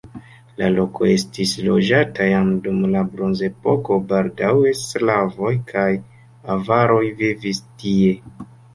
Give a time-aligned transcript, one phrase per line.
[0.59, 5.89] La loko estis loĝata jam dum la bronzepoko, baldaŭe slavoj kaj
[6.59, 8.15] avaroj vivis tie.